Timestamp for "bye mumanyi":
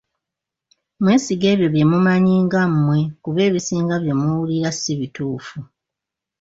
1.73-2.35